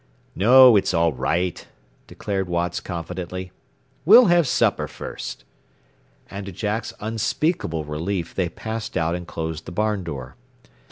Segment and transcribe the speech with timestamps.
[0.33, 1.63] "No; it's all right,"
[2.07, 3.51] declared Watts confidently.
[4.03, 5.43] "We'll have supper first."
[6.27, 10.35] And to Jack's unspeakable relief they passed out and closed the barn door.